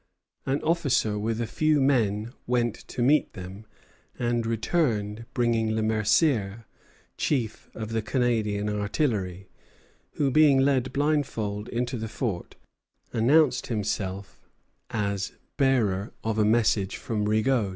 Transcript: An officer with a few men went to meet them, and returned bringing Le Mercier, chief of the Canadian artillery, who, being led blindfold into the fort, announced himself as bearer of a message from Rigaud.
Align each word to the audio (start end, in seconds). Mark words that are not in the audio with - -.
An 0.47 0.63
officer 0.63 1.19
with 1.19 1.39
a 1.39 1.45
few 1.45 1.79
men 1.79 2.33
went 2.47 2.73
to 2.87 3.03
meet 3.03 3.33
them, 3.33 3.67
and 4.17 4.47
returned 4.47 5.27
bringing 5.35 5.75
Le 5.75 5.83
Mercier, 5.83 6.65
chief 7.17 7.69
of 7.75 7.89
the 7.89 8.01
Canadian 8.01 8.67
artillery, 8.67 9.47
who, 10.13 10.31
being 10.31 10.57
led 10.57 10.91
blindfold 10.91 11.69
into 11.69 11.97
the 11.97 12.07
fort, 12.07 12.55
announced 13.13 13.67
himself 13.67 14.49
as 14.89 15.33
bearer 15.57 16.11
of 16.23 16.39
a 16.39 16.45
message 16.45 16.95
from 16.95 17.25
Rigaud. 17.25 17.69